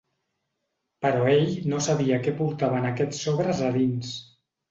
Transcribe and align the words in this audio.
Però 1.05 1.25
ell 1.33 1.51
no 1.73 1.81
sabia 1.89 2.17
què 2.27 2.33
portaven 2.41 2.89
aquests 2.91 3.23
sobres 3.27 3.61
a 3.67 3.73
dins. 3.79 4.13